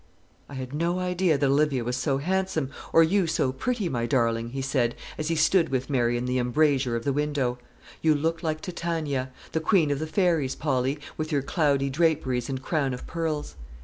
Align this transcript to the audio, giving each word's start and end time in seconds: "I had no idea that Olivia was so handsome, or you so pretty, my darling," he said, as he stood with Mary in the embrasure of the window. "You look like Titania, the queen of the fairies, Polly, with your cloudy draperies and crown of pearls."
"I 0.49 0.55
had 0.55 0.73
no 0.73 0.97
idea 0.97 1.37
that 1.37 1.45
Olivia 1.45 1.83
was 1.83 1.95
so 1.95 2.17
handsome, 2.17 2.71
or 2.91 3.03
you 3.03 3.27
so 3.27 3.51
pretty, 3.51 3.87
my 3.87 4.07
darling," 4.07 4.49
he 4.49 4.61
said, 4.63 4.95
as 5.15 5.27
he 5.27 5.35
stood 5.35 5.69
with 5.69 5.91
Mary 5.91 6.17
in 6.17 6.25
the 6.25 6.39
embrasure 6.39 6.95
of 6.95 7.03
the 7.03 7.13
window. 7.13 7.59
"You 8.01 8.15
look 8.15 8.41
like 8.41 8.61
Titania, 8.61 9.29
the 9.51 9.59
queen 9.59 9.91
of 9.91 9.99
the 9.99 10.07
fairies, 10.07 10.55
Polly, 10.55 10.97
with 11.17 11.31
your 11.31 11.43
cloudy 11.43 11.91
draperies 11.91 12.49
and 12.49 12.63
crown 12.63 12.95
of 12.95 13.05
pearls." 13.05 13.55